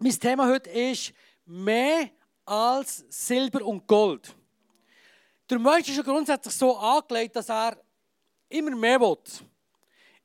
[0.00, 1.12] Mein Thema heute ist
[1.44, 2.10] mehr
[2.44, 4.32] als Silber und Gold.
[5.50, 7.76] Der Mensch ist ja grundsätzlich so angelegt, dass er
[8.48, 9.16] immer mehr will.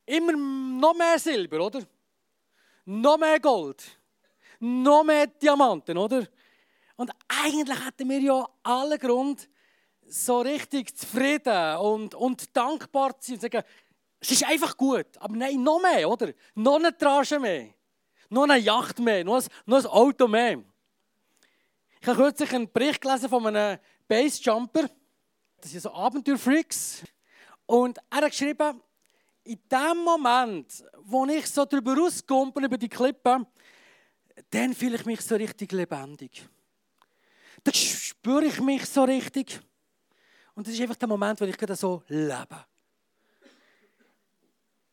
[0.05, 1.79] Immer noch mehr Silber, oder?
[2.85, 3.83] Noch mehr Gold.
[4.59, 6.27] Noch mehr Diamanten, oder?
[6.95, 9.49] Und eigentlich hätten wir ja alle Grund,
[10.05, 13.67] so richtig zufrieden und, und dankbar zu sein und zu sagen,
[14.19, 15.17] es ist einfach gut.
[15.17, 16.31] Aber nein, noch mehr, oder?
[16.53, 17.73] Noch eine Tranche mehr.
[18.33, 19.23] Noch eine Yacht mehr.
[19.23, 20.63] Noch ein, noch ein Auto mehr.
[22.01, 24.89] Ich habe kürzlich einen Bericht gelesen von einem Basejumper.
[25.61, 27.03] Das sind so Abenteuerfreaks.
[27.67, 28.81] Und er hat geschrieben,
[29.43, 33.45] in dem Moment, wo ich so darüber rauskumpel, über die Klippe,
[34.49, 36.49] dann fühle ich mich so richtig lebendig.
[37.63, 39.61] Dann spüre ich mich so richtig.
[40.55, 42.65] Und das ist einfach der Moment, wo ich gerade so lebe.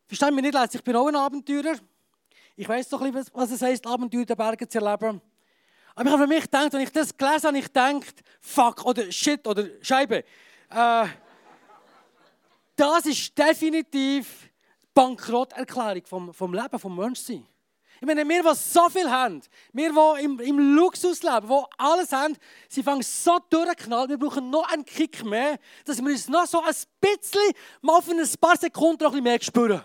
[0.07, 1.77] Verstehen mich nicht ich bin auch ein Abenteurer.
[2.57, 5.21] Ich weiß doch ein was es heißt, Abenteuer der Berge zu erleben.
[5.95, 8.07] Aber ich habe für mich gedacht, wenn ich das gelesen habe, ich denke,
[8.41, 10.25] fuck oder shit oder Scheibe.
[10.71, 11.07] Äh,
[12.77, 14.49] das ist definitiv
[14.95, 17.47] Bankrotterklärung vom, vom Leben, vom Menschsein.
[18.01, 19.43] Ich meine, wir, die so viel haben,
[19.75, 22.35] wir, die im, im Luxus leben, die alles haben,
[22.67, 26.63] sie fangen so durchknallen, wir brauchen noch einen Kick mehr, dass wir uns noch so
[26.63, 27.53] ein bisschen,
[27.83, 29.85] mal für ein paar Sekunden noch ein bisschen mehr spüren.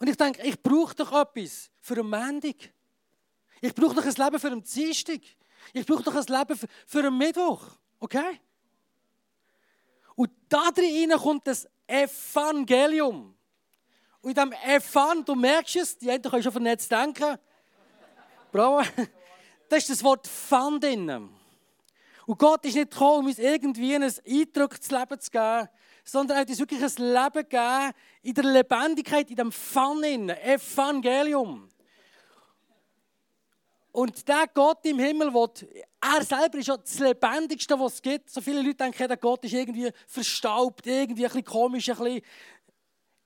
[0.00, 2.54] Und ich denke, ich brauche doch etwas für eine Mendung.
[3.60, 5.20] Ich brauche doch ein Leben für einen Dienstag.
[5.74, 7.66] Ich brauche doch ein Leben für, für einen Mittwoch.
[8.00, 8.40] Okay?
[10.16, 13.36] Und da drin kommt das Evangelium.
[14.22, 17.38] Und in diesem Evan, du merkst es, die einen können schon vernetzt denken.
[18.50, 18.82] Bravo.
[19.68, 21.30] Da ist das Wort Fan drin.
[22.26, 25.68] Und Gott ist nicht gekommen, um uns irgendwie ein eindrücktes Leben zu geben,
[26.04, 30.30] sondern er hat uns wirklich ein Leben gegeben in der Lebendigkeit, in dem Fan drin.
[30.30, 31.68] Evangelium.
[33.92, 35.68] Und der Gott im Himmel, will,
[36.00, 38.30] er selber ist ja das Lebendigste, was es gibt.
[38.30, 42.22] So viele Leute denken, der Gott ist irgendwie verstaubt, irgendwie ein bisschen komisch, ein bisschen.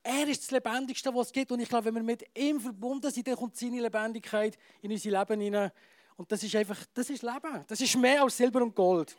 [0.02, 1.52] Er ist das Lebendigste, was es gibt.
[1.52, 5.10] Und ich glaube, wenn wir mit ihm verbunden sind, dann kommt seine Lebendigkeit in unser
[5.10, 5.70] Leben hinein.
[6.16, 7.64] Und das ist einfach, das ist Leben.
[7.66, 9.16] Das ist mehr als Silber und Gold.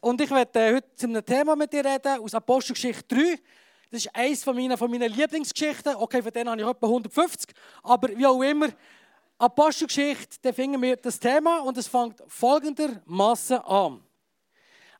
[0.00, 3.38] Und ich werde äh, heute zu einem Thema mit dir reden, aus Apostelgeschichte 3.
[3.90, 5.94] Das ist eines von meinen, von meinen Lieblingsgeschichten.
[5.96, 7.54] Okay, von denen habe ich etwa 150.
[7.82, 8.68] Aber wie auch immer,
[9.38, 14.02] Apostelgeschichte, da finden wir das Thema und es fängt folgendermaßen an.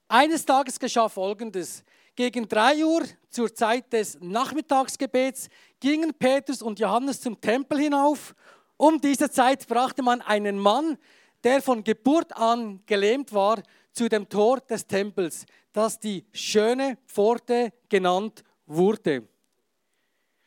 [0.09, 1.83] Eines Tages geschah Folgendes.
[2.15, 5.49] Gegen drei Uhr zur Zeit des Nachmittagsgebets
[5.81, 8.35] gingen Petrus und Johannes zum Tempel hinauf.
[8.83, 10.99] Um diese Zeit brachte man einen Mann,
[11.45, 13.63] der von Geburt an gelähmt war,
[13.93, 19.29] zu dem Tor des Tempels, das die schöne Pforte genannt wurde.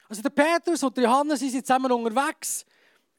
[0.09, 2.65] Also der Petrus und der Johannes sind zusammen unterwegs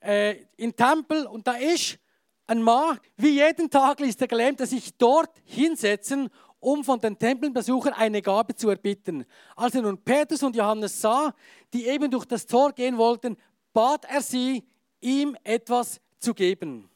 [0.01, 1.99] äh, im Tempel und da ist
[2.47, 6.29] ein Mann, wie jeden Tag ließ der Gelähmte sich dort hinsetzen,
[6.61, 9.25] um von den Tempelbesuchern eine Gabe zu erbitten.
[9.57, 11.33] Als er nun Petrus und Johannes sah,
[11.73, 13.39] die eben durch das Tor gehen wollten,
[13.73, 14.63] bat er sie,
[15.01, 16.91] ihm etwas zu geben.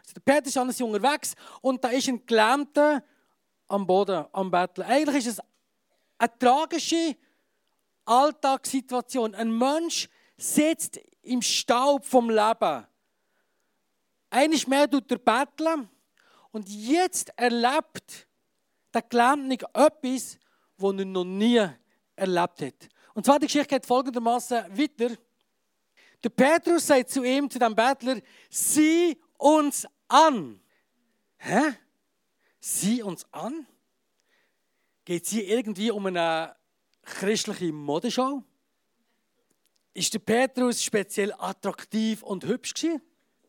[0.00, 3.02] Also der und Johannes sind unterwegs und da ist ein Gelähmter
[3.68, 4.86] am Boden, am Betteln.
[4.86, 5.44] Eigentlich ist es
[6.18, 7.16] eine tragische
[8.04, 9.34] Alltagssituation.
[9.34, 12.86] Ein Mensch sitzt im Staub vom Leben.
[14.30, 15.88] Eines mehr tut er betteln
[16.50, 18.26] und jetzt erlebt
[18.92, 20.38] der Gelähmte etwas,
[20.76, 21.66] was er noch nie
[22.16, 22.88] erlebt hat.
[23.14, 25.16] Und zwar die Geschichte geht folgendermaßen weiter.
[26.22, 30.60] Der Petrus sagt zu ihm, zu dem Bettler, sieh uns an.
[31.38, 31.74] Hä?
[32.60, 33.66] Sieh uns an?
[35.04, 36.54] Geht es hier irgendwie um eine
[37.02, 38.44] christliche Modeschau?
[39.94, 43.02] Ist der Petrus speziell attraktiv und hübsch gewesen?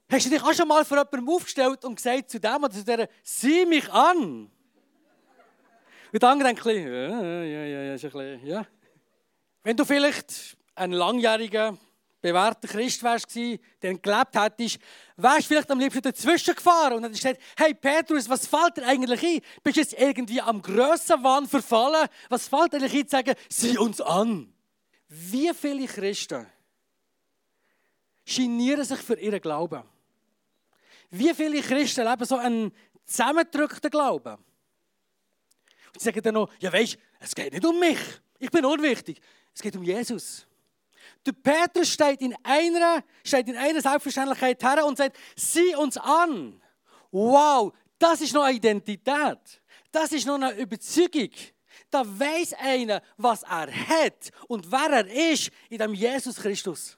[0.10, 2.84] Hast du dich auch schon mal vor jemandem aufgestellt und gesagt zu dem oder zu
[2.84, 4.52] der, sieh mich an?
[6.12, 8.68] Und der andere denkt ja, ja, ja, ja, ja.
[9.64, 11.78] Wenn du vielleicht ein langjähriger,
[12.24, 14.80] bewährter Christ wärst, der gelebt hättest,
[15.18, 19.22] wärst vielleicht am liebsten dazwischen gefahren und hättest gesagt, hey Petrus, was fällt dir eigentlich
[19.24, 19.42] ein?
[19.62, 22.08] Bist du jetzt irgendwie am Grössenwahn verfallen?
[22.30, 24.54] Was fällt dir eigentlich ein, zu sagen, sieh uns an?
[25.10, 26.48] Wie viele Christen
[28.26, 29.84] genieren sich für ihren Glauben?
[31.12, 32.72] Wie viele Christen leben so einen
[33.06, 34.36] zusammengedrückten Glauben?
[35.94, 38.00] Und sie sagen dann noch, ja weisst, es geht nicht um mich,
[38.40, 39.20] ich bin unwichtig,
[39.54, 40.48] es geht um Jesus.
[41.26, 46.62] Der Petrus steht in einer, steht in einer Selbstverständlichkeit her und sagt, sieh uns an.
[47.12, 49.62] Wow, das ist noch eine Identität.
[49.92, 51.30] Das ist noch eine Überzeugung
[51.94, 56.98] da weiß einer, was er hat und wer er ist in dem Jesus Christus.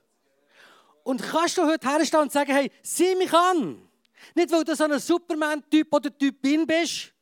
[1.03, 3.87] Und kannst du heute herstehen und sagen, hey, sieh mich an.
[4.33, 7.13] Nicht, weil du so ein Superman-Typ oder Typin bist,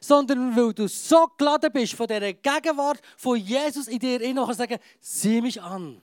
[0.00, 4.78] sondern weil du so geladen bist von dieser Gegenwart von Jesus in dir, und sagen,
[5.00, 6.00] sieh mich an.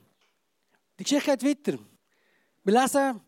[0.97, 1.80] Die Geschichte geht weiter.
[2.63, 3.21] Wir lesen,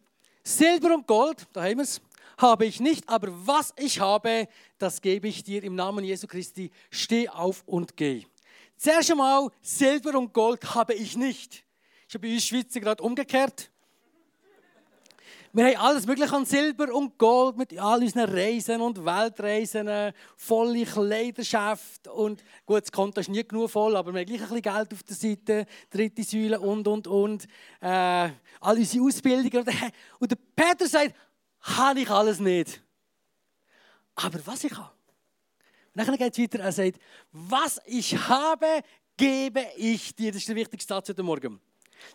[0.44, 2.02] Silber und Gold, da haben wir es,
[2.38, 4.48] habe ich nicht, aber was ich habe,
[4.78, 6.72] das gebe ich dir im Namen Jesu Christi.
[6.90, 8.26] Steh auf und geh.
[8.78, 11.66] Zuerst einmal, Silber und Gold habe ich nicht.
[12.08, 13.70] Ich bei uns Schweizer gerade umgekehrt.
[15.58, 20.86] Wir haben alles Mögliche an Silber und Gold mit all unseren Reisen und Weltreisen, volle
[20.86, 24.62] Kleiderschaft und gut, das Konto ist nie genug voll, aber wir haben gleich ein bisschen
[24.62, 27.46] Geld auf der Seite, dritte Säule und, und, und.
[27.82, 27.88] Äh,
[28.60, 29.66] all unsere Ausbildungen.
[30.20, 31.16] Und der Peter sagt,
[31.62, 32.80] habe ich alles nicht.
[34.14, 34.92] Aber was ich habe.
[35.96, 37.00] Und dann geht es weiter, er sagt,
[37.32, 38.84] was ich habe,
[39.18, 40.32] gebe ich dir.
[40.32, 41.60] Das ist der wichtigste Satz heute Morgen.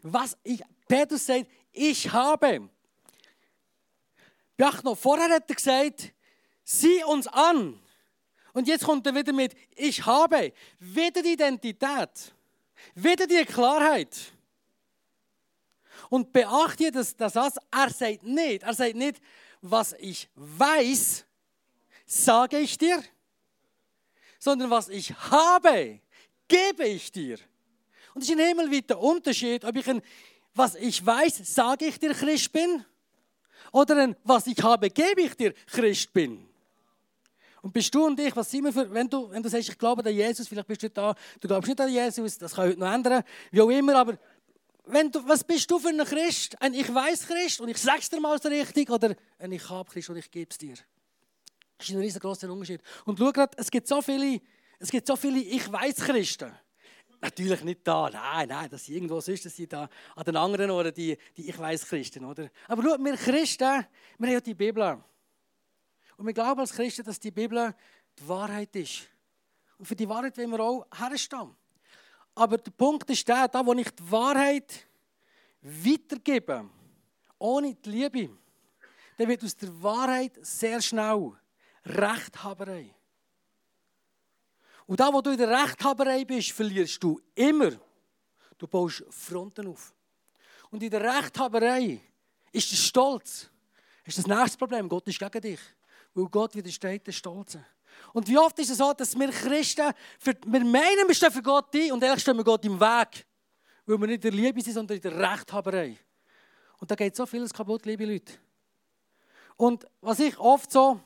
[0.01, 2.71] Was ich, Petrus sagt, ich habe.
[4.63, 6.13] Beacht noch, vorher hat er gesagt,
[6.63, 7.83] sieh uns an.
[8.53, 10.53] Und jetzt kommt er wieder mit, ich habe.
[10.79, 12.33] Wieder die Identität.
[12.95, 14.17] Wieder die Klarheit.
[16.11, 19.21] Und beachte dass das Satz, er sagt nicht, er sagt nicht,
[19.63, 21.25] was ich weiß,
[22.07, 23.03] sage ich dir,
[24.39, 25.99] sondern was ich habe,
[26.47, 27.37] gebe ich dir.
[28.15, 30.01] Und es ist ein himmelweiter Unterschied, ob ich ein,
[30.55, 32.85] was ich weiß, sage ich dir Christ bin,
[33.73, 36.47] oder ein, was ich habe, gebe ich dir Christ bin.
[37.63, 39.79] Und bist du und ich, was sind wir für, wenn du, wenn du sagst, ich
[39.79, 42.81] glaube an Jesus, vielleicht bist du da, du glaubst nicht an Jesus, das kann heute
[42.81, 44.19] noch ändern, wie auch immer, aber
[44.87, 46.61] wenn du, was bist du für ein Christ?
[46.61, 49.89] Ein Ich weiß Christ und ich sag's dir mal so richtig oder ein Ich habe
[49.89, 50.75] Christ und ich gebe es dir?
[51.79, 52.81] Das ist ein riesengroßer Unterschied.
[53.05, 54.41] Und schau gerade, es gibt so viele,
[54.81, 56.53] es gibt so viele Ich weiß Christen.
[57.23, 60.91] Natürlich nicht da, nein, nein, dass irgendwo ist, dass sie da an den anderen oder
[60.91, 62.51] die, die Ich weiß Christen, oder?
[62.67, 63.87] Aber schau, wir Christen,
[64.19, 65.01] wir haben ja die Bibel.
[66.17, 67.77] Und wir glauben als Christen, dass die Bibel
[68.19, 69.03] die Wahrheit ist.
[69.79, 71.55] Und für die Wahrheit wollen wir auch herstehen.
[72.35, 74.85] Aber der Punkt ist der, da wo ich die Wahrheit
[75.61, 76.69] weitergebe,
[77.39, 78.37] ohne die Liebe,
[79.17, 81.35] dann wird aus der Wahrheit sehr schnell
[81.85, 82.93] Rechthaberei.
[84.87, 87.73] Und da, wo du in der Rechthaberei bist, verlierst du immer.
[88.59, 89.95] Du baust Fronten auf.
[90.71, 92.01] Und in der Rechthaberei
[92.51, 93.51] ist der Stolz.
[94.05, 94.89] Das ist das nächste Problem.
[94.89, 95.61] Gott ist gegen dich.
[96.15, 97.65] Weil Gott widersteht den Stolzen.
[98.13, 101.43] Und wie oft ist es so, dass wir Christen, für, wir meinen, wir stehen für
[101.43, 103.27] Gott ein und ehrlich stehen wir Gott im Weg.
[103.87, 105.97] Weil wir nicht in der Liebe sind, sondern in der Rechthaberei.
[106.79, 108.33] Und da geht so vieles kaputt, liebe Leute.
[109.57, 111.01] Und was ich oft so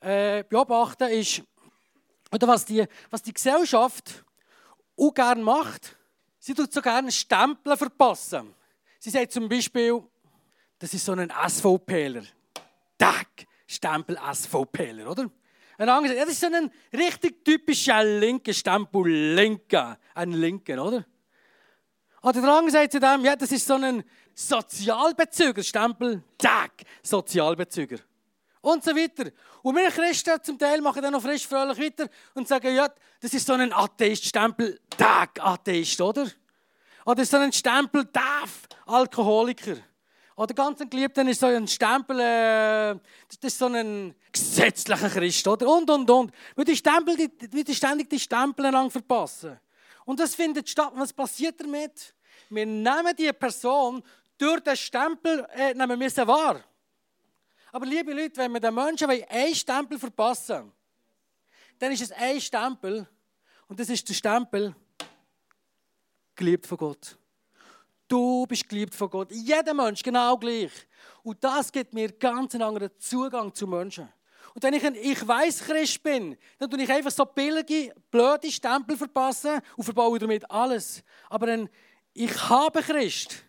[0.00, 1.42] äh, beobachte, ist,
[2.32, 4.24] oder was die, was die Gesellschaft
[4.96, 5.96] auch gerne macht,
[6.38, 8.54] sie tut so gerne Stempel verpassen.
[8.98, 10.02] Sie sagt zum Beispiel,
[10.78, 12.22] das ist so ein SVPler.
[12.98, 13.26] Tag,
[13.66, 15.30] Stempel SVPler, oder?
[15.78, 21.06] Ein anderer ja, das ist so ein richtig typischer linker Stempel, linker, ein Linken, oder?
[22.22, 24.04] Oder der andere sagt zu dem, ja, das ist so ein
[24.34, 26.72] Sozialbezüger, Stempel, Tag,
[27.02, 27.98] Sozialbezüger.
[28.62, 29.30] Und so weiter.
[29.62, 32.88] Und wir Christen zum Teil machen dann noch frisch fröhlich weiter und sagen, ja,
[33.20, 36.26] das ist so ein Atheist-Stempel, Tag, Atheist, oder?
[37.06, 38.48] Oder so ein Stempel, Tag,
[38.86, 39.76] Alkoholiker.
[40.36, 42.98] Oder ganz ein Geliebter ist so ein Stempel, äh,
[43.28, 45.68] das ist so ein gesetzlicher Christ, oder?
[45.68, 46.32] Und, und, und.
[46.56, 49.58] Weil die Stempel, die, die ständig die Stempel lang verpassen.
[50.04, 50.92] Und das findet statt.
[50.94, 52.14] Was passiert damit?
[52.48, 54.02] Wir nehmen die Person
[54.38, 56.64] durch den Stempel, äh, nehmen wir sie wahr.
[57.72, 60.72] Aber liebe Leute, wenn wir den Menschen einen Stempel verpassen,
[61.78, 63.08] dann ist es ein Stempel
[63.68, 64.74] und das ist der Stempel
[66.34, 67.16] geliebt von Gott.
[68.08, 69.30] Du bist geliebt von Gott.
[69.30, 70.72] Jeder Mensch genau gleich.
[71.22, 74.08] Und das gibt mir ganz einen anderen Zugang zu Menschen.
[74.52, 78.50] Und wenn ich ein Ich weiß Christ bin, dann tue ich einfach so billige, blöde
[78.50, 81.04] Stempel verpassen und verbaue damit alles.
[81.28, 81.70] Aber ein
[82.12, 83.44] Ich habe Christ,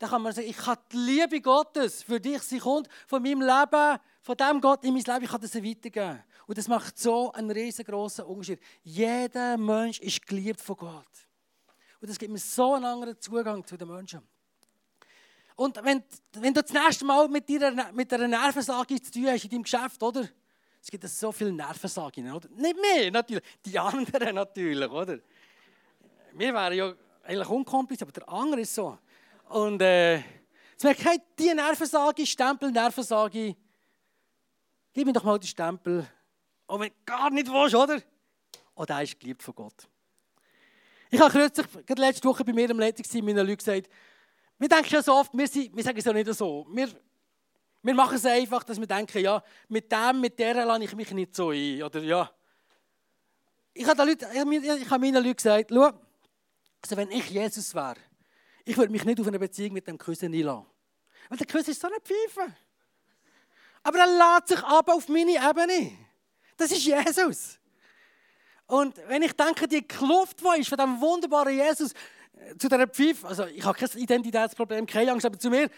[0.00, 3.42] dann kann man sagen, ich kann die Liebe Gottes für dich, sie kommt von meinem
[3.42, 6.24] Leben, von dem Gott in mein Leben, ich kann das weitergeben.
[6.46, 8.60] Und das macht so einen riesengroßen Unterschied.
[8.82, 11.06] Jeder Mensch ist geliebt von Gott.
[12.00, 14.26] Und das gibt mir so einen anderen Zugang zu den Menschen.
[15.54, 16.02] Und wenn,
[16.32, 19.62] wenn du das nächste Mal mit, dir, mit einer Nervensage zu tun hast in deinem
[19.64, 20.26] Geschäft, oder?
[20.82, 22.48] Es gibt so viele Nervensagen, oder?
[22.48, 23.44] Nicht mehr, natürlich.
[23.66, 25.18] Die anderen natürlich, oder?
[26.32, 28.98] Wir wären ja eigentlich unkompliziert, aber der andere ist so.
[29.50, 33.56] Und äh, jetzt merke ich, hey, die Nervensage, Stempel, Nervensage,
[34.92, 36.06] gib mir doch mal den Stempel.
[36.68, 38.00] Und wenn du gar nicht willst, oder?
[38.76, 39.88] Oh, der ist geliebt von Gott.
[41.10, 43.88] Ich habe kürzlich, gerade letzte Woche bei mir im Leitungsteam meinen Leuten gesagt,
[44.56, 46.64] Wir denken ja so oft, wir, sind, wir sagen es ja nicht so.
[46.70, 46.88] Wir,
[47.82, 51.10] wir machen es einfach, dass wir denken, ja, mit dem, mit der lasse ich mich
[51.10, 51.82] nicht so ein.
[51.82, 52.30] Oder ja.
[53.74, 55.90] Ich habe, Leute, ich habe meinen Leuten gesagt, schau,
[56.82, 57.96] also wenn ich Jesus wäre,
[58.64, 60.66] ich würde mich nicht auf eine Beziehung mit dem Küssen einlassen.
[61.28, 62.54] Weil der Küssen ist so eine Pfeife.
[63.82, 65.92] Aber er lädt sich ab auf meine Ebene.
[66.56, 67.58] Das ist Jesus.
[68.66, 71.92] Und wenn ich denke, die Kluft, die ist von diesem wunderbaren Jesus
[72.58, 75.68] zu dieser Pfeife, also ich habe kein Identitätsproblem, keine Angst, aber zu mir,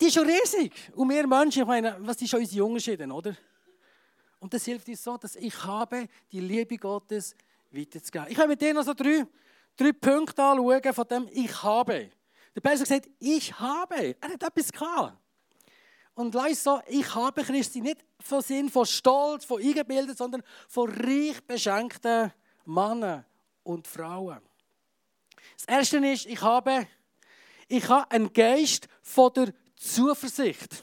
[0.00, 0.72] die ist schon riesig.
[0.94, 3.36] Und wir Menschen, ich meine, was ist unsere Unterschiede, oder?
[4.38, 7.36] Und das hilft uns so, dass ich habe, die Liebe Gottes
[7.70, 8.28] weiterzugeben.
[8.30, 9.26] Ich habe mit dir noch so drei,
[9.76, 12.10] drei Punkte anschauen von dem Ich habe.
[12.54, 14.16] Der Petrus sagt, ich habe.
[14.20, 15.16] Er hat etwas gehabt.
[16.14, 20.90] Und lass so, ich habe Christi nicht von Sinn von Stolz, von eingebildet, sondern von
[20.90, 22.32] reich beschenkten
[22.66, 23.24] Männern
[23.62, 24.40] und Frauen.
[25.56, 26.86] Das Erste ist, ich habe,
[27.68, 30.82] ich habe einen Geist von der Zuversicht.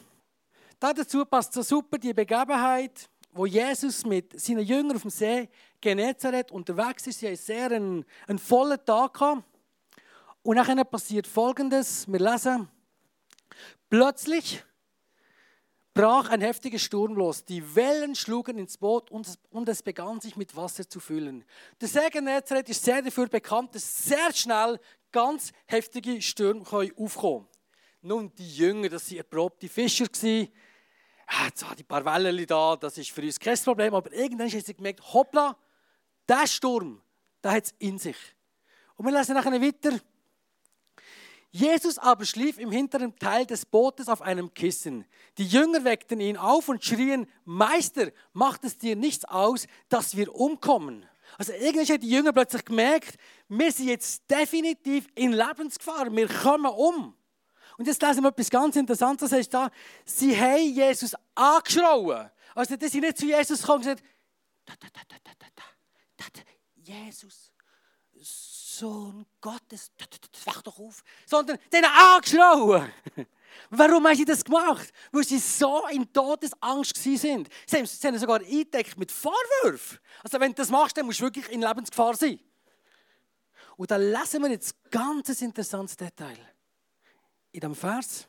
[0.79, 5.49] Dazu passt so super die Begebenheit, wo Jesus mit seinen Jüngern auf dem See
[5.81, 7.19] Genezareth unterwegs ist.
[7.19, 9.43] Sie haben sehr einen, einen vollen Tag gehabt.
[10.47, 12.07] Und nachher passiert Folgendes.
[12.07, 12.69] Wir lesen,
[13.89, 14.63] plötzlich
[15.93, 17.43] brach ein heftiger Sturm los.
[17.43, 19.27] Die Wellen schlugen ins Boot und
[19.67, 21.43] es, begann sich mit Wasser zu füllen.
[21.81, 24.79] Der See Genezareth ist sehr dafür bekannt, dass sehr schnell
[25.11, 27.47] ganz heftige Stürme aufkommen können.
[28.03, 30.05] Nun, die Jünger, das waren erprobte Fischer.
[31.25, 33.93] Ah, jetzt haben die paar Wellen da, das ist für uns kein Problem.
[33.93, 35.57] Aber irgendwann haben sie gemerkt, hoppla,
[36.25, 37.01] der Sturm,
[37.43, 38.15] der hat es in sich.
[38.95, 39.99] Und wir lesen nachher weiter.
[41.51, 45.05] Jesus aber schlief im hinteren Teil des Bootes auf einem Kissen.
[45.37, 50.33] Die Jünger weckten ihn auf und schrien, Meister, macht es dir nichts aus, dass wir
[50.35, 51.05] umkommen?
[51.37, 53.17] Also irgendwann haben die Jünger plötzlich gemerkt,
[53.49, 57.15] wir sind jetzt definitiv in Lebensgefahr, wir kommen um.
[57.77, 59.69] Und jetzt lesen wir etwas ganz Interessantes, das heißt da,
[60.03, 62.29] sie haben Jesus angeschrauen.
[62.55, 64.03] Also dass sie nicht zu Jesus gekommen und gesagt,
[64.65, 65.47] da, da, da, da, da,
[66.17, 66.41] da, da,
[66.75, 67.51] Jesus,
[68.21, 69.91] Sohn Gottes,
[70.45, 72.91] wach doch auf, sondern denen angeschrauen.
[73.69, 74.93] Warum haben sie das gemacht?
[75.11, 77.49] Weil sie so in Todesangst sind.
[77.65, 79.99] Sie haben, sie haben sogar eingedeckt mit Vorwürfen.
[80.23, 82.39] Also wenn du das machst, dann musst du wirklich in Lebensgefahr sein.
[83.75, 86.37] Und da lesen wir jetzt ein ganz interessantes Detail
[87.51, 88.27] in dem Vers.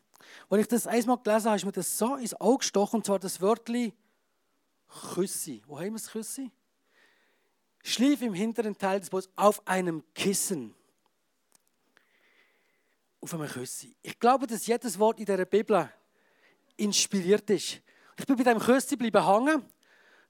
[0.48, 3.18] Als ich das einmal gelesen habe, ist mir das so ins Auge gestochen, und zwar
[3.18, 3.92] das Wörtchen
[5.14, 5.62] Küssi.
[5.66, 6.50] Wo haben wir das Küssi?
[7.82, 10.74] Schlief im hinteren Teil des Boots auf einem Kissen.
[13.20, 13.96] Auf einem Küssi.
[14.02, 15.90] Ich glaube, dass jedes Wort in der Bibel
[16.76, 17.80] inspiriert ist.
[18.18, 19.64] Ich bin bei diesem Küssi bleiben hängen.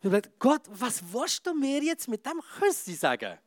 [0.02, 3.38] Und ich Gott, was willst du mir jetzt mit diesem Küssi sagen?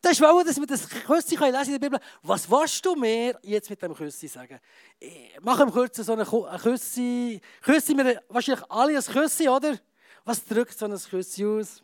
[0.00, 2.00] Das ist wohl, dass wir das Küssi lesen in der Bibel.
[2.22, 4.60] Was willst du mir jetzt mit dem Küssi sagen?
[4.98, 6.24] Ich mache im Kurzen so ein
[6.58, 7.40] Küssi.
[7.62, 9.78] Küssi wir wahrscheinlich alle ein Küssi, oder?
[10.24, 11.82] Was drückt so ein Küssi aus?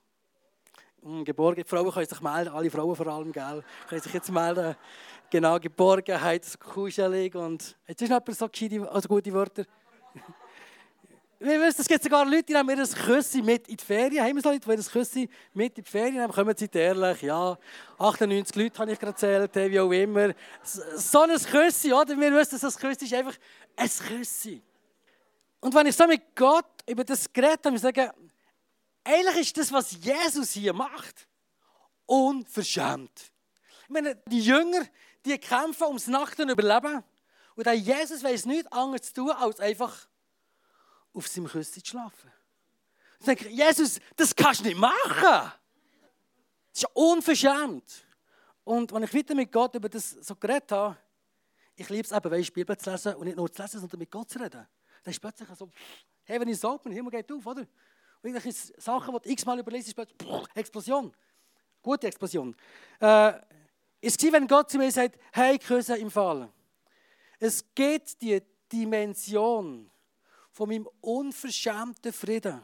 [1.02, 1.64] Hm, Geborgen.
[1.64, 3.64] Frauen können sich melden, alle Frauen vor allem, gell?
[3.88, 4.76] Können sich jetzt melden.
[5.30, 7.76] Genau, Geborgenheit, kuschelig und...
[7.88, 9.64] Jetzt ist noch jemand so gescheite, also gute Wörter.
[11.40, 14.24] Wir wissen, es gibt sogar Leute, die nehmen ihr Küssi mit in die Ferien.
[14.24, 16.32] Haben wir so Leute, die ihr Küssi mit in die Ferien nehmen?
[16.32, 17.22] Kommen Sie ehrlich?
[17.22, 17.58] Ja,
[17.98, 20.34] 98 Leute habe ich gerade erzählt, wie auch immer.
[20.62, 22.16] So ein Küssi, oder?
[22.16, 23.34] Wir wissen, dass ein Küssi ist einfach
[23.74, 24.62] ein Küssi.
[25.58, 28.12] Und wenn ich so mit Gott über das geredet habe, ich sage,
[29.04, 31.26] eigentlich ist das, was Jesus hier macht,
[32.06, 33.32] unverschämt.
[33.84, 34.86] Ich meine, die Jünger,
[35.24, 37.02] die kämpfen ums Nachten überleben.
[37.54, 40.08] Und der Jesus weiß nichts anderes zu tun, als einfach
[41.12, 42.32] auf seinem Küsschen zu schlafen.
[43.20, 45.52] Ich denke, Jesus, das kannst du nicht machen.
[46.72, 48.04] Das ist unverschämt.
[48.64, 50.96] Und wenn ich weiter mit Gott über das so geredet habe,
[51.74, 53.98] ich liebe es eben, weißt, die Bibel zu lesen und nicht nur zu lesen, sondern
[53.98, 54.66] mit Gott zu reden.
[55.02, 55.70] Dann ist plötzlich so,
[56.24, 57.66] Heaven is open, Himmel geht auf, oder?
[58.22, 60.18] Und irgendwelche Sachen, die du x-mal überliest, ist plötzlich,
[60.54, 61.12] Explosion.
[61.82, 62.54] Gute Explosion.
[63.00, 63.32] Äh,
[64.00, 66.48] es war, wenn Gott zu mir sagt, hey, Küsse im Fall.
[67.40, 68.40] Es geht die
[68.72, 69.90] Dimension
[70.52, 72.60] von meinem unverschämten Frieden,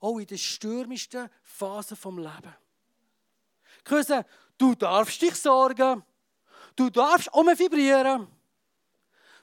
[0.00, 2.54] auch in den stürmischsten Phasen vom Leben.
[3.84, 4.26] Küsse,
[4.58, 6.02] du darfst dich sorgen,
[6.76, 8.26] du darfst umvibrieren,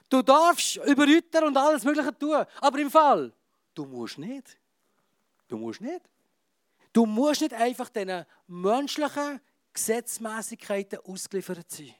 [0.08, 3.32] du darfst überrüttern und alles Mögliche tun, aber im Fall,
[3.74, 4.56] du musst nicht.
[5.48, 6.02] Du musst nicht.
[6.92, 9.40] Du musst nicht einfach diesen menschlichen
[9.72, 11.94] Gesetzmäßigkeiten ausgeliefert sein,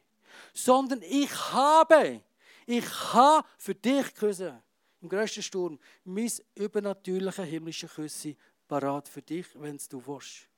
[0.53, 2.23] sondern ich habe,
[2.67, 4.63] ich habe für dich küssen
[5.01, 8.37] im größten Sturm, mein übernatürliche himmlische Küsse
[8.67, 10.49] parat für dich, wenn du willst.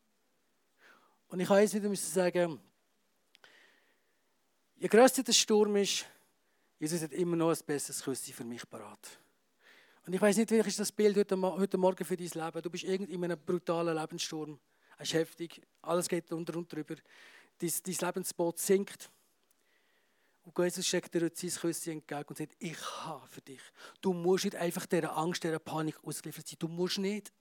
[1.28, 2.58] Und ich jetzt wieder sagen,
[4.76, 6.06] je größer der Sturm ist,
[6.78, 9.18] Jesus hat immer noch ein besseres Küsschen für mich parat.
[10.10, 12.62] Und ich weiß nicht, welches ist das Bild heute, heute Morgen für dein Leben.
[12.62, 14.58] Du bist irgendwie in einem brutalen Lebenssturm.
[14.98, 16.96] Es ist heftig, alles geht unter und drüber.
[17.56, 19.08] Dein, dein Lebensboot sinkt.
[20.42, 23.60] Und Jesus steckt dir sein Küsschen entgegen und sagt, ich habe für dich.
[24.00, 26.56] Du musst nicht einfach dieser Angst, dieser Panik ausgeliefert sein.
[26.58, 27.32] Du musst nicht.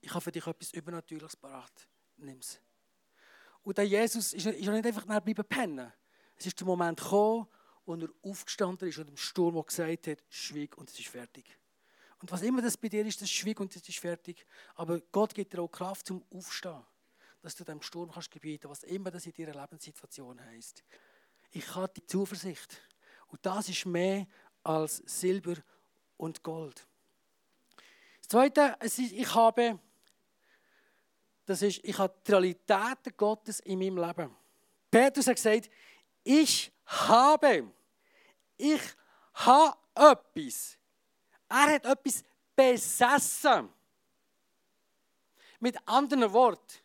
[0.00, 1.88] Ich habe für dich etwas Übernatürliches parat.
[2.18, 2.60] Nimm es.
[3.64, 5.92] Und der Jesus ist nicht einfach bleiben pennen.
[6.36, 7.48] Es ist der Moment gekommen,
[7.84, 11.58] wo er aufgestanden ist und im Sturm gesagt hat, schwieg und es ist fertig.
[12.24, 14.46] Und was immer das bei dir ist, das schwieg und es ist fertig.
[14.76, 16.82] Aber Gott gibt dir auch Kraft zum Aufstehen,
[17.42, 20.82] dass du dem Sturm kannst gebieten, was immer das in deiner Lebenssituation heißt.
[21.50, 22.80] Ich habe die Zuversicht.
[23.26, 24.26] Und das ist mehr
[24.62, 25.56] als Silber
[26.16, 26.86] und Gold.
[28.20, 29.78] Das Zweite, ist, ich habe,
[31.44, 34.34] das ist, ich habe die Realitäten Gottes in meinem Leben.
[34.90, 35.68] Petrus hat gesagt,
[36.22, 37.70] ich habe.
[38.56, 38.80] Ich
[39.34, 40.78] habe etwas.
[41.54, 42.24] Er hat etwas
[42.56, 43.68] besessen.
[45.60, 46.80] Mit anderen Worten,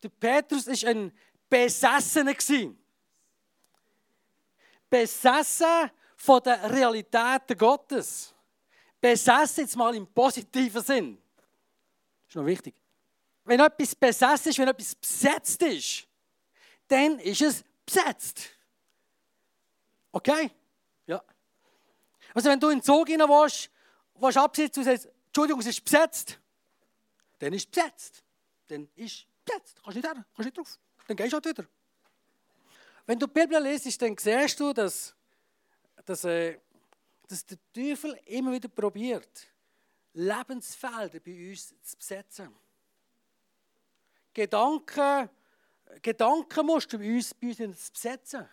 [0.00, 1.12] der Petrus war ein
[1.48, 2.34] Besessener.
[4.88, 8.32] Besessen von den Realitäten Gottes.
[9.00, 11.18] Besessen jetzt mal im positiven Sinn.
[12.26, 12.74] Das ist noch wichtig.
[13.44, 16.06] Wenn etwas besessen ist, wenn etwas besetzt ist,
[16.86, 18.50] dann ist es besetzt.
[20.12, 20.50] Okay?
[21.06, 21.22] Ja.
[22.32, 23.68] Also wenn du in den Zug rein willst,
[24.18, 26.38] willst absitzen und sagst, Entschuldigung, es ist besetzt,
[27.38, 28.24] dann ist es besetzt.
[28.68, 29.82] Dann ist es besetzt.
[29.82, 30.78] Kannst nicht her, kannst nicht drauf.
[31.06, 31.68] Dann gehst du halt wieder.
[33.06, 35.14] Wenn du die Bibel liest, dann siehst du, dass,
[36.04, 36.58] dass, äh,
[37.28, 39.46] dass der Teufel immer wieder probiert,
[40.12, 42.54] Lebensfelder bei uns zu besetzen.
[44.32, 45.30] Gedanken,
[46.02, 48.48] Gedankenmuster bei uns, bei uns zu besetzen.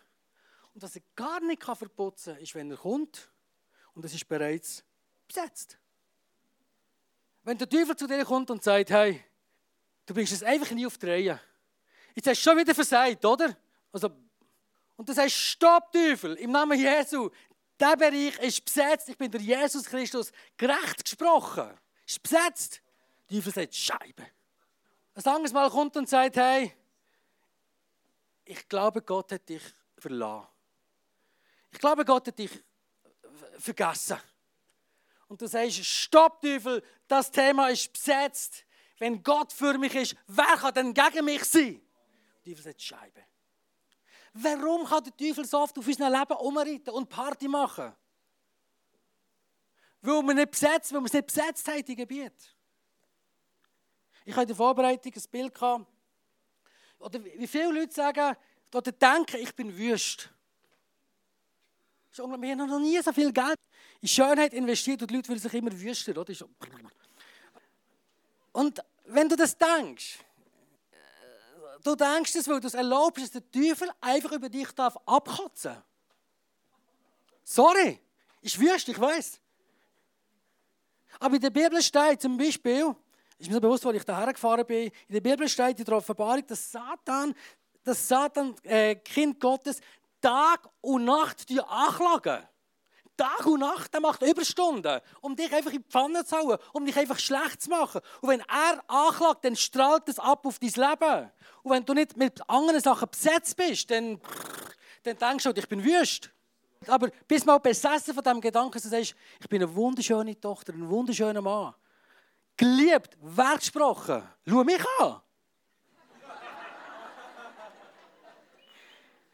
[0.73, 3.29] Und was er gar nicht verputzen kann, ist, wenn er kommt
[3.93, 4.83] und es ist bereits
[5.33, 5.77] besetzt.
[7.43, 9.23] Wenn der Teufel zu dir kommt und sagt, hey,
[10.05, 11.39] du bringst es einfach nie auf die Reihe.
[12.15, 13.55] Jetzt hast du schon wieder versagt, oder?
[13.91, 14.09] Also,
[14.95, 17.29] und du sagst, stopp Teufel, im Namen Jesu,
[17.79, 21.69] der Bereich ist besetzt, ich bin der Jesus Christus, gerecht gesprochen,
[22.07, 22.81] ist besetzt.
[23.29, 24.25] Der Teufel sagt, Scheibe.
[25.15, 26.73] Ein anderes Mal kommt und sagt, hey,
[28.45, 29.61] ich glaube, Gott hat dich
[29.97, 30.47] verlassen.
[31.71, 32.51] Ich glaube, Gott hat dich
[33.57, 34.17] vergessen.
[35.33, 38.67] Und du sagst, stopp Teufel, das Thema ist besetzt.
[38.99, 41.81] Wenn Gott für mich ist, wer kann denn gegen mich sein?
[42.35, 43.25] Der Teufel sagt, Scheibe.
[44.33, 47.95] Warum kann der Teufel so oft auf unser Leben umreiten und Party machen?
[50.03, 52.55] Weil wir nicht besetzt, weil wir es nicht besetzt haben, die Gebiet.
[54.25, 55.87] Ich hatte in der Vorbereitung ein Bild gehabt,
[56.99, 58.37] oder wie viele Leute sagen
[58.71, 60.29] oder denken, ich bin wüst.
[62.15, 63.59] Wir haben noch nie so viel Geld
[64.01, 66.15] in Schönheit investiert und die Leute fühlen sich immer wüster.
[66.15, 66.33] Oder?
[68.51, 70.19] Und wenn du das denkst,
[71.83, 75.75] du denkst es, weil du es erlaubst, dass der Teufel einfach über dich darf abkotzen
[77.43, 77.99] Sorry,
[78.41, 79.39] ist wüst, ich weiß.
[81.19, 82.95] Aber in der Bibel steht zum Beispiel,
[83.37, 85.97] ist mir so bewusst, als ich daher gefahren bin, in der Bibel steht in der
[85.97, 87.35] Offenbarung, dass Satan,
[87.83, 89.81] dass Satan, äh, Kind Gottes,
[90.23, 92.47] Tag und Nacht die anklagen.
[93.17, 96.85] Tag und Nacht, er macht Überstunden, um dich einfach in die Pfanne zu hauen, um
[96.85, 98.01] dich einfach schlecht zu machen.
[98.21, 101.31] Und wenn er anklagt, dann strahlt es ab auf dein Leben.
[101.61, 104.19] Und wenn du nicht mit anderen Sachen besetzt bist, dann,
[105.03, 106.31] dann denkst du, ich bin wüst.
[106.87, 110.73] Aber bist mal besessen von diesem Gedanken, dass du sagst, ich bin eine wunderschöne Tochter,
[110.73, 111.75] ein wunderschöner Mann.
[112.57, 114.23] Geliebt, wertgesprochen.
[114.47, 115.21] Schau mich an.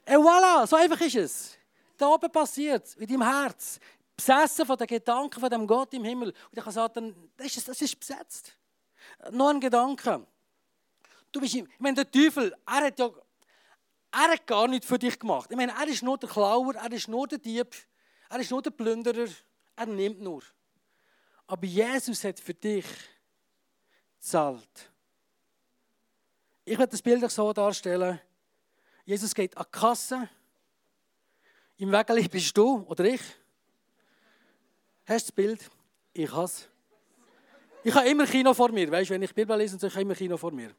[0.10, 1.58] Et voilà, so einfach ist es.
[1.96, 3.80] Da oben passiert in deinem Herz.
[4.16, 6.30] Besessen von den Gedanken von dem Gott im Himmel.
[6.30, 8.58] Und ich kann sagen, das ist, das ist besetzt.
[9.32, 10.26] Noch ein Gedanke.
[11.32, 13.12] Du bist, ich meine, der Teufel, er hat ja
[14.12, 15.52] er hat gar nichts für dich gemacht.
[15.52, 17.76] Ich meine, er ist nur der Klauer, er ist nur der Dieb,
[18.30, 19.28] er ist nur der Plünderer,
[19.76, 20.42] er nimmt nur.
[21.46, 22.86] Aber Jesus hat für dich
[24.20, 24.92] zahlt.
[26.66, 28.20] Ich werde das Bild so darstellen.
[29.10, 30.30] Jesus geht an die Kasse.
[31.78, 33.22] Im Wägeli bist du oder ich.
[35.08, 35.70] Hast du das Bild?
[36.14, 36.70] Ich habe es.
[37.84, 38.92] Ich habe immer Kino vor mir.
[38.92, 40.76] Weißt du, wenn ich Bibel lese, ich habe immer Kino vor mir.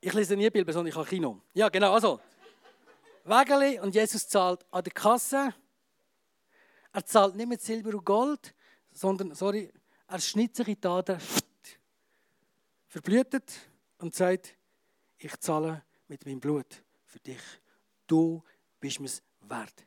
[0.00, 1.40] Ich lese nie Bibel, sondern ich habe Kino.
[1.54, 1.92] Ja, genau.
[1.92, 2.18] Also,
[3.22, 5.54] Wägeli und Jesus zahlt an der Kasse.
[6.92, 8.52] Er zahlt nicht mit Silber und Gold,
[8.90, 9.72] sondern, sorry,
[10.08, 11.20] er schnitzt sich in die Taten,
[12.88, 13.52] verblühtet
[13.98, 14.56] und sagt,
[15.16, 17.40] ich zahle mit meinem Blut für dich.
[18.06, 18.42] Du
[18.80, 19.86] bist mir's wert.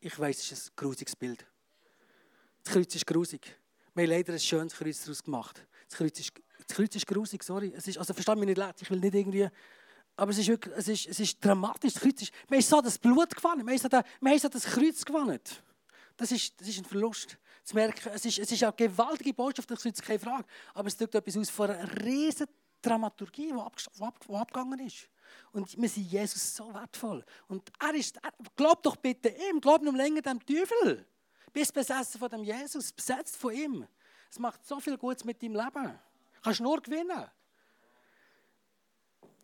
[0.00, 1.46] Ich weiß, es ist ein grusiges Bild.
[2.62, 3.60] Das Kreuz ist grusig.
[3.94, 5.66] Wir haben leider ein schönes Kreuz daraus gemacht.
[5.88, 6.32] Das Kreuz ist,
[6.66, 7.72] das Kreuz ist grusig, sorry.
[7.76, 9.48] Es ist, also verstehe mich nicht leid, ich will nicht irgendwie...
[10.16, 11.94] Aber es ist wirklich, es ist, es ist dramatisch.
[11.94, 15.40] Das Kreuz ist, wir haben so das Blut gewonnen, wir haben so, das, Kreuz gewonnen.
[16.16, 17.36] Das ist, das ist ein Verlust.
[17.64, 20.44] Zu merken, es ist, es ist eine gewaltige Botschaft, das ist keine Frage.
[20.74, 22.46] Aber es drückt etwas aus von einer riesen
[22.80, 25.08] Dramaturgie, die, ab, ab, abgegangen ist.
[25.52, 27.24] Und wir sind Jesus so wertvoll.
[27.48, 31.06] Und er ist, er, glaub doch bitte ihm, glaub noch länger dem Teufel.
[31.52, 33.86] Bist besessen von dem Jesus, besetzt von ihm.
[34.30, 35.98] Es macht so viel Gutes mit deinem Leben.
[36.42, 37.30] Kannst nur gewinnen.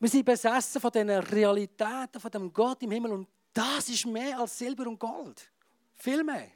[0.01, 3.13] Wir sind besessen von diesen Realitäten, von dem Gott im Himmel.
[3.13, 5.51] Und das ist mehr als Silber und Gold.
[5.95, 6.51] Viel mehr.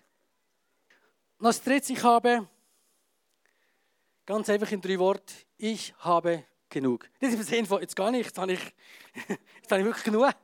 [1.38, 2.48] Und als drittes, ich habe,
[4.24, 7.08] ganz einfach in drei Worten, ich habe genug.
[7.20, 8.60] Nicht im Sinne von, jetzt gar nicht, jetzt habe ich,
[9.62, 10.22] jetzt habe ich wirklich genug.
[10.22, 10.34] Das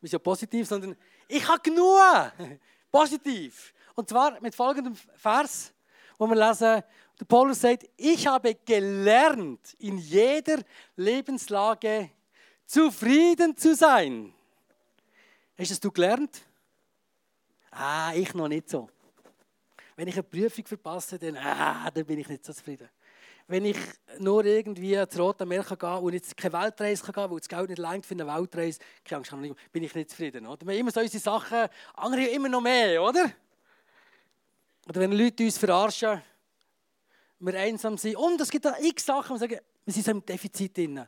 [0.00, 0.96] ist ja positiv, sondern
[1.28, 2.00] ich habe genug.
[2.90, 3.74] Positiv.
[3.94, 5.72] Und zwar mit folgendem Vers,
[6.18, 6.82] wo wir lesen,
[7.20, 10.58] der Paulus sagt, ich habe gelernt, in jeder
[10.96, 12.10] Lebenslage
[12.66, 14.32] zufrieden zu sein.
[15.56, 16.40] Hast du gelernt?
[17.70, 18.88] Ah, ich noch nicht so.
[19.94, 22.88] Wenn ich eine Prüfung verpasse, dann, ah, dann bin ich nicht so zufrieden
[23.50, 23.76] wenn ich
[24.20, 27.78] nur irgendwie zu Meer gehe und jetzt keine Weltreise kann gehen weil das Geld nicht
[27.78, 29.32] langt für eine Weltreise, keine Angst,
[29.72, 30.46] bin ich nicht zufrieden.
[30.46, 30.64] Oder?
[30.64, 33.32] Wir haben immer so unsere Sachen, andere immer noch mehr, oder?
[34.88, 36.22] Oder wenn Leute uns verarschen,
[37.40, 38.16] wir einsam sind.
[38.16, 40.98] Und es gibt da x Sachen, wir sagen, wir sind so im Defizit drin.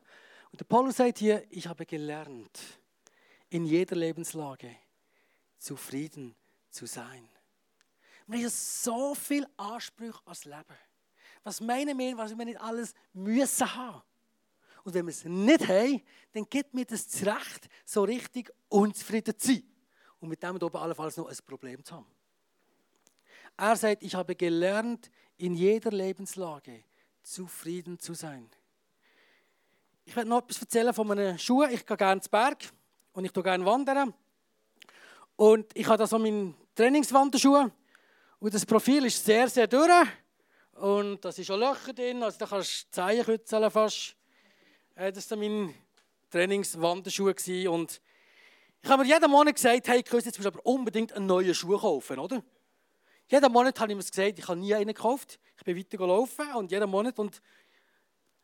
[0.51, 2.59] Und der Paulus sagt hier, ich habe gelernt,
[3.51, 4.75] in jeder Lebenslage
[5.59, 6.35] zufrieden
[6.71, 7.29] zu sein.
[8.27, 10.77] Wir haben so viel Anspruch ans Leben.
[11.45, 14.03] Was meinen wir, was wir nicht alles müssen haben?
[14.85, 16.03] Und wenn wir es nicht haben,
[16.33, 19.63] dann gibt mir das Recht, so richtig unzufrieden zu sein.
[20.21, 22.07] Und mit dem oben allenfalls noch ein Problem zu haben.
[23.57, 26.85] Er sagt, ich habe gelernt, in jeder Lebenslage
[27.23, 28.49] zufrieden zu sein.
[30.05, 31.71] Ich werde noch etwas erzählen von meinen Schuhen.
[31.71, 32.65] Ich gehe gerne ins Berg
[33.13, 34.15] und ich gehe gerne wandern.
[35.37, 37.71] Und ich habe da so meine Trainingswanderschuhe.
[38.41, 40.07] Und das Profil ist sehr, sehr dürr.
[40.83, 44.17] Und da sind schon Löcher drin, also da kannst du Zehen kützeln fast.
[44.97, 45.73] Äh, das war mein
[46.29, 47.33] Trainingswanderschuh.
[47.71, 48.01] Und
[48.83, 51.55] ich habe mir jeden Monat gesagt, hey Chris, jetzt musst du aber unbedingt einen neuen
[51.55, 52.43] Schuh kaufen, oder?
[53.29, 55.39] Jeden Monat habe ich mir gesagt, ich habe nie einen gekauft.
[55.57, 57.17] Ich bin weiter und jeden Monat.
[57.17, 57.41] Und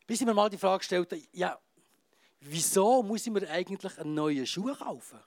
[0.07, 1.59] bis ich mir mal die Frage stellte, ja,
[2.39, 5.19] wieso muss ich mir eigentlich einen neuen Schuh kaufen?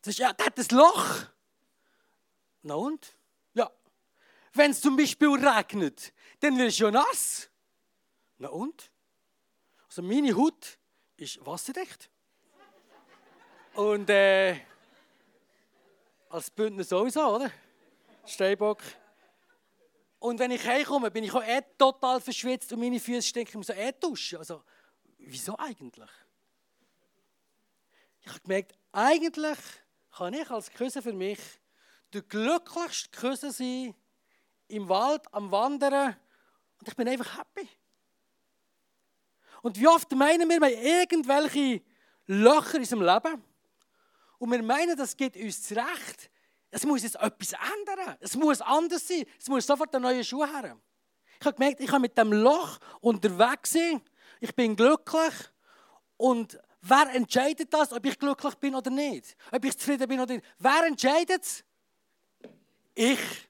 [0.00, 1.26] Das ist, ja, der hat ein Loch.
[2.62, 3.17] Na und?
[4.52, 7.50] Wenn es zum Beispiel regnet, dann wirst du ja nass.
[8.38, 8.90] Na und?
[9.86, 10.78] Also meine Haut
[11.16, 12.10] ist wasserdicht.
[13.74, 14.60] Und äh,
[16.30, 17.50] als Bündner sowieso, oder?
[18.26, 18.82] Steinbock.
[20.18, 23.50] Und wenn ich heimkomme, bin ich auch eh total verschwitzt und meine Füße stinken.
[23.50, 24.38] Ich muss eh duschen.
[24.38, 24.64] Also,
[25.18, 26.10] wieso eigentlich?
[28.22, 29.58] Ich habe gemerkt, eigentlich
[30.10, 31.38] kann ich als Küsse für mich
[32.12, 33.94] der glücklichste Küsse sein,
[34.68, 36.16] im Wald am Wandern
[36.78, 37.68] und ich bin einfach happy.
[39.62, 41.82] Und wie oft meinen wir, wir haben irgendwelche
[42.26, 43.42] Löcher in unserem Leben
[44.38, 46.30] und wir meinen, das geht uns zurecht.
[46.70, 48.16] Es muss jetzt etwas ändern.
[48.20, 49.24] Es muss anders sein.
[49.38, 50.76] Es muss sofort ein neuer Schuh her.
[51.40, 54.02] Ich habe gemerkt, ich kann mit dem Loch unterwegs sein.
[54.40, 55.34] Ich bin glücklich.
[56.16, 59.36] Und wer entscheidet das, ob ich glücklich bin oder nicht?
[59.50, 60.46] Ob ich zufrieden bin oder nicht?
[60.58, 61.64] Wer entscheidet es?
[62.94, 63.47] Ich.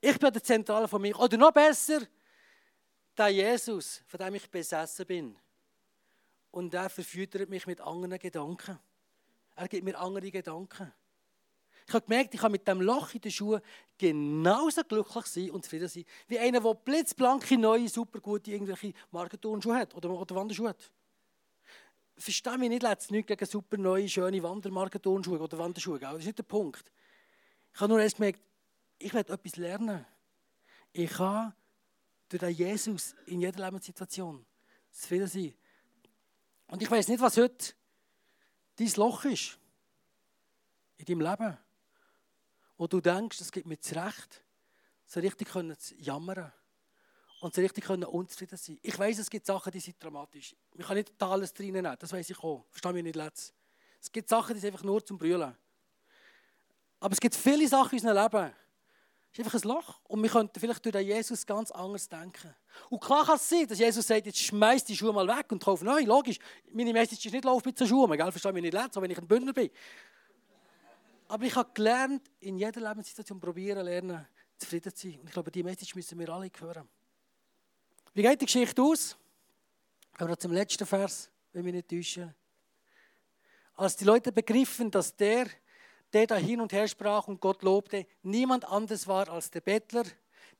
[0.00, 1.18] Ich bin der Zentrale von mir.
[1.18, 2.00] Oder noch besser,
[3.16, 5.36] der Jesus, von dem ich besessen bin.
[6.50, 8.78] Und der verfüttert mich mit anderen Gedanken.
[9.56, 10.92] Er gibt mir andere Gedanken.
[11.86, 13.62] Ich habe gemerkt, ich kann mit dem Loch in den Schuhen
[13.96, 19.74] genauso glücklich sein und zufrieden sein, wie einer, der blitzblanke, neue, super gute irgendwelche Markenturnschuhe
[19.74, 20.92] hat oder, oder Wanderschuhe hat.
[22.18, 25.98] Verstehe mich nicht, letztes nichts gegen super neue, schöne Wandermarkenturnschuhe oder Wanderschuhe.
[25.98, 26.92] Das ist nicht der Punkt.
[27.72, 28.40] Ich habe nur erst gemerkt,
[28.98, 30.04] ich werde etwas lernen.
[30.92, 31.54] Ich kann
[32.28, 34.44] durch den Jesus in jeder Lebenssituation
[34.90, 35.54] zufrieden sein.
[36.66, 37.74] Und ich weiß nicht, was heute
[38.76, 39.58] dein Loch ist
[40.98, 41.58] in deinem Leben,
[42.76, 44.44] wo du denkst, es gibt mir das Recht,
[45.06, 46.52] so richtig können zu jammern
[47.40, 48.78] und so richtig können unzufrieden sein.
[48.82, 50.54] Ich weiß, es gibt Sachen, die sind dramatisch.
[50.74, 52.66] Ich kann nicht alles drinnen nehmen, das weiß ich auch.
[52.70, 53.54] Verstehe mich nicht letzt.
[54.00, 55.56] Es gibt Sachen, die sind einfach nur zum Brüllen.
[57.00, 58.54] Aber es gibt viele Sachen in unserem Leben,
[59.32, 60.00] ist einfach ein Loch.
[60.04, 62.54] Und wir könnten vielleicht durch den Jesus ganz anders denken.
[62.88, 65.62] Und klar kann es sein, dass Jesus sagt, jetzt schmeiß die Schuhe mal weg und
[65.62, 66.02] kauf neu.
[66.02, 66.38] Logisch,
[66.72, 68.30] meine Message ist nicht lauf mit so Schuhen, gell?
[68.30, 69.70] verstehe mich nicht leid, so wenn ich ein Bündner bin.
[71.28, 75.20] Aber ich habe gelernt, in jeder Lebenssituation probieren, lernen, zufrieden zu sein.
[75.20, 76.88] Und ich glaube, diese Message müssen wir alle hören.
[78.14, 79.16] Wie geht die Geschichte aus?
[80.16, 82.34] Kommen wir zum letzten Vers, wenn wir nicht täuschen.
[83.76, 85.46] Als die Leute begriffen, dass der,
[86.12, 90.04] der da hin und her sprach und Gott lobte, niemand anderes war als der Bettler,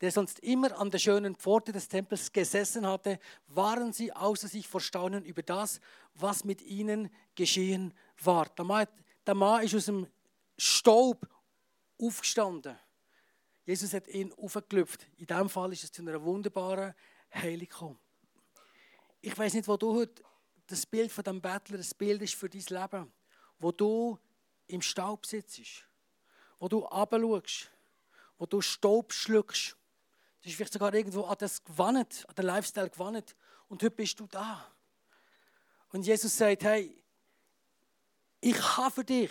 [0.01, 4.69] der sonst immer an der schönen Pforte des Tempels gesessen hatte, waren sie außer sich
[4.69, 5.81] vor Staunen über das,
[6.15, 8.47] was mit ihnen geschehen war.
[8.51, 8.87] Der Mann,
[9.27, 10.07] der Mann ist aus dem
[10.57, 11.27] Staub
[12.01, 12.77] aufgestanden.
[13.65, 15.07] Jesus hat ihn aufgeklüpft.
[15.17, 16.95] In diesem Fall ist es zu einer wunderbaren
[17.35, 17.99] Heilung gekommen.
[19.21, 20.23] Ich weiß nicht, wo du heute
[20.69, 23.13] das Bild von dem Bettler, das Bild ist für dein Leben,
[23.59, 24.19] wo du
[24.69, 25.85] im Staub sitzt,
[26.59, 27.71] wo du runterschaust,
[28.39, 29.77] wo du Staub schluckst.
[30.41, 33.35] Das ist vielleicht sogar irgendwo an das gewannet, an den Lifestyle gewannet.
[33.69, 34.65] Und heute bist du da.
[35.91, 37.03] Und Jesus sagt, hey,
[38.41, 39.31] ich habe für dich.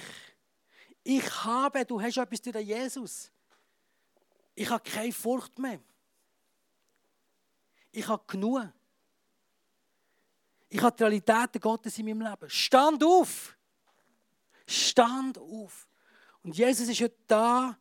[1.03, 3.31] Ich habe, du hast etwas zu Jesus.
[4.53, 5.79] Ich habe keine Furcht mehr.
[7.91, 8.67] Ich habe genug.
[10.69, 12.49] Ich habe die Realität Gottes in meinem Leben.
[12.49, 13.56] Stand auf!
[14.67, 15.87] Stand auf!
[16.43, 17.77] Und Jesus ist heute da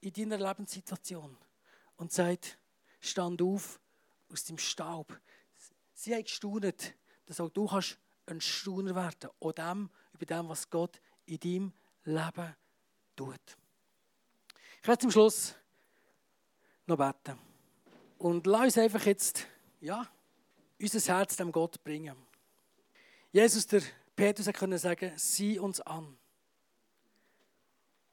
[0.00, 1.36] in deiner Lebenssituation
[1.96, 2.58] und sagt,
[3.00, 3.80] stand auf
[4.30, 5.18] aus dem Staub.
[5.94, 6.94] Sie haben gestaunt,
[7.26, 11.72] dass auch du kannst ein Stauner werden auch dem, über dem, was Gott in deinem
[12.04, 12.56] Leben
[13.16, 13.56] tut.
[14.80, 15.54] Ich werde zum Schluss
[16.86, 17.38] noch beten.
[18.18, 19.46] Und lass uns einfach jetzt,
[19.80, 20.06] ja,
[20.80, 22.16] unser Herz dem Gott bringen.
[23.32, 23.82] Jesus, der
[24.16, 26.16] Petrus, konnte sagen, sieh uns an.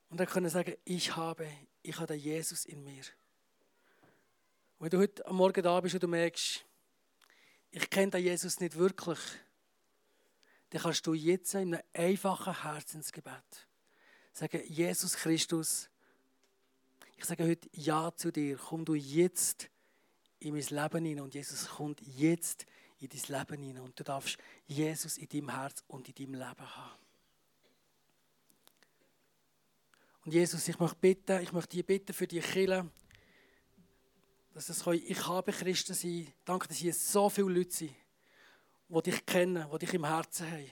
[0.10, 1.48] Und er konnte sagen, ich habe,
[1.84, 3.04] ich habe den Jesus in mir.
[4.78, 6.66] Und wenn du heute am Morgen da bist und du merkst,
[7.72, 9.20] ich kenne den Jesus nicht wirklich,
[10.70, 13.68] dann kannst du jetzt in einem einfachen Herzensgebet
[14.34, 15.90] sagen, Jesus Christus,
[17.16, 18.58] ich sage heute Ja zu dir.
[18.58, 19.70] Komm du jetzt
[20.40, 22.66] in mein Leben hinein und Jesus kommt jetzt
[23.00, 26.76] in dein Leben hinein und du darfst Jesus in deinem Herz und in deinem Leben
[26.76, 27.07] haben.
[30.28, 32.86] Und Jesus, ich möchte bitten, ich möchte dich bitten für die Kirche,
[34.54, 36.28] dass es ich habe Christen sein.
[36.44, 37.96] Danke, dass hier so viele Leute sind,
[38.90, 40.70] die dich kennen, die dich im Herzen haben.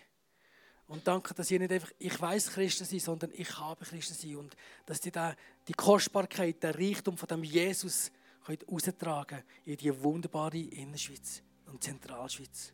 [0.88, 4.36] Und danke, dass ihr nicht einfach, ich weiß Christen sind, sondern ich habe Christen sind.
[4.36, 8.12] Und dass ihr die Kostbarkeit, der Reichtum von dem Jesus
[8.46, 12.74] könnt austragen in die wunderbare Innerschweiz und Zentralschweiz.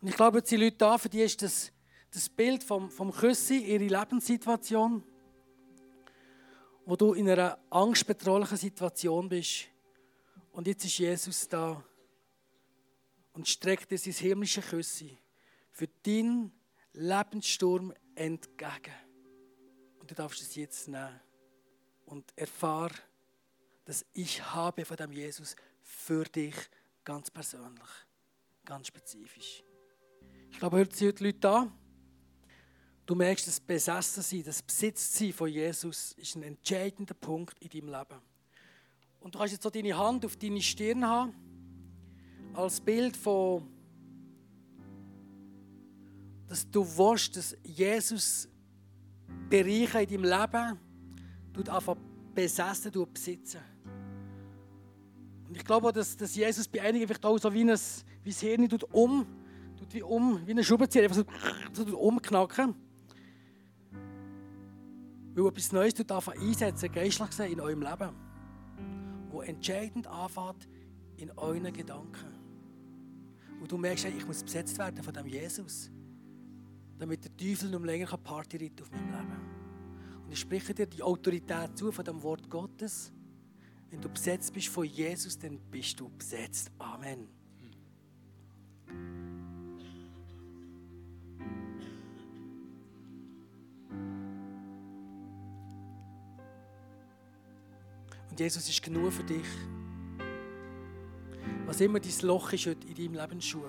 [0.00, 1.71] Und ich glaube, die Leute da, für die ist das,
[2.12, 5.02] das Bild vom, vom Küssi, ihre Lebenssituation,
[6.84, 9.64] wo du in einer angstbedrohlichen Situation bist.
[10.52, 11.82] Und jetzt ist Jesus da
[13.32, 15.18] und streckt dir sein himmlische Küssi
[15.70, 16.52] für deinen
[16.92, 18.94] Lebenssturm entgegen.
[19.98, 21.18] Und du darfst es jetzt nehmen
[22.04, 22.90] und erfahr,
[23.86, 26.54] dass ich habe von dem Jesus für dich
[27.04, 27.88] ganz persönlich,
[28.66, 29.64] ganz spezifisch.
[30.50, 31.72] Ich glaube, heute sind die Leute da.
[33.04, 38.20] Du merkst, das Besessensein, das Besitzsein von Jesus ist ein entscheidender Punkt in deinem Leben.
[39.20, 41.34] Und du kannst jetzt so deine Hand auf deine Stirn haben,
[42.54, 43.68] als Bild von
[46.52, 48.46] dass du willst, dass Jesus
[49.48, 50.78] Bereiche in deinem Leben
[51.54, 51.96] tut einfach
[52.34, 53.60] besessen, tut besitzen.
[55.48, 57.78] Und ich glaube dass, dass Jesus bei einigen vielleicht auch so wie ein,
[58.22, 59.26] wie ein Hirn tut um,
[59.78, 61.24] tut wie um, wie eine Schraubenzieher, einfach
[61.72, 62.74] so, so umknacken.
[65.34, 68.10] Weil etwas Neues tut einsetzen, geistlich gesehen, in eurem Leben.
[69.30, 70.68] Wo entscheidend anfängt
[71.16, 72.32] in euren Gedanken.
[73.60, 75.90] Und du merkst, ich muss besetzt werden von dem Jesus
[77.02, 80.24] damit der Teufel noch länger Party reiten auf meinem Leben.
[80.24, 83.12] Und ich spreche dir die Autorität zu von dem Wort Gottes.
[83.90, 86.70] Wenn du besetzt bist von Jesus, dann bist du besetzt.
[86.78, 87.41] Amen.
[98.42, 99.46] Jesus ist genug für dich.
[101.64, 103.62] Was immer dein Loch ist heute in deinem Lebensschuh.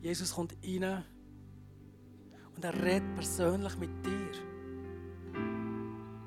[0.00, 1.04] Jesus kommt rein
[2.56, 4.32] und er redet persönlich mit dir.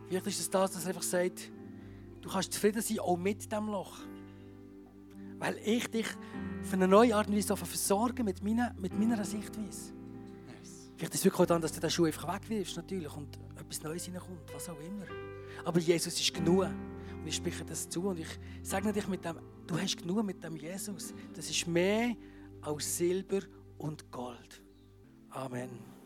[0.07, 1.51] Vielleicht ist es das, dass er einfach sagt,
[2.21, 3.97] du kannst zufrieden sein, auch mit diesem Loch.
[5.39, 6.07] Weil ich dich
[6.63, 9.91] für eine neue Art und Weise versorgen mit meiner, mit meiner Sichtweise.
[10.95, 13.83] Vielleicht ist es wirklich auch dann, dass du den Schuh einfach wegwirfst, natürlich, und etwas
[13.83, 15.30] Neues hineinkommt, was auch immer.
[15.63, 16.65] Aber Jesus ist genug.
[16.65, 20.43] Und ich spreche das zu und ich sage dich mit dem, du hast genug mit
[20.43, 21.13] dem Jesus.
[21.35, 22.15] Das ist mehr
[22.61, 23.41] als Silber
[23.77, 24.63] und Gold.
[25.29, 26.00] Amen.